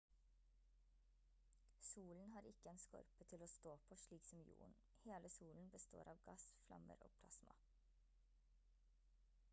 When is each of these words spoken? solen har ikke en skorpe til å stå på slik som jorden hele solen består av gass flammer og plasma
solen 1.89 2.31
har 2.31 2.47
ikke 2.51 2.71
en 2.71 2.81
skorpe 2.85 3.27
til 3.33 3.45
å 3.45 3.49
stå 3.53 3.75
på 3.91 3.99
slik 4.05 4.25
som 4.31 4.43
jorden 4.47 4.75
hele 5.05 5.33
solen 5.37 5.71
består 5.77 6.13
av 6.15 6.27
gass 6.31 6.49
flammer 6.65 7.07
og 7.09 7.17
plasma 7.23 7.57